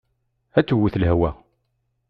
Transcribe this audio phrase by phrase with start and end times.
[0.57, 1.29] Ad tewwet lehwa.